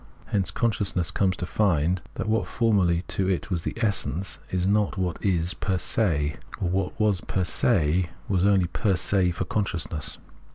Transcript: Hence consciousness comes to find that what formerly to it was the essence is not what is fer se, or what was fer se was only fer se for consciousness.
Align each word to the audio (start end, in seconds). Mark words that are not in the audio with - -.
Hence 0.25 0.49
consciousness 0.49 1.11
comes 1.11 1.37
to 1.37 1.45
find 1.45 2.01
that 2.15 2.27
what 2.27 2.47
formerly 2.47 3.03
to 3.09 3.29
it 3.29 3.51
was 3.51 3.63
the 3.63 3.75
essence 3.83 4.39
is 4.49 4.65
not 4.65 4.97
what 4.97 5.23
is 5.23 5.53
fer 5.61 5.77
se, 5.77 6.37
or 6.59 6.69
what 6.71 6.99
was 6.99 7.19
fer 7.27 7.43
se 7.43 8.09
was 8.27 8.43
only 8.43 8.65
fer 8.73 8.95
se 8.95 9.29
for 9.29 9.45
consciousness. 9.45 10.17